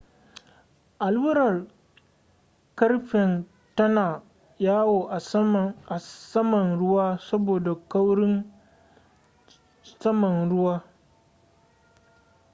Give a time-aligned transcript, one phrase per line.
[0.99, 1.67] allurar
[2.75, 4.23] ƙarfen tana
[4.57, 5.19] yawo a
[6.09, 8.51] saman ruwa saboda kaurin
[9.83, 10.81] saman ruwa